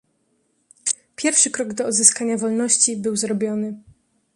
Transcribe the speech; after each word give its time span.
"Pierwszy 1.15 1.51
krok 1.51 1.73
do 1.73 1.85
odzyskania 1.85 2.37
wolności 2.37 2.97
był 2.97 3.15
zrobiony." 3.15 3.77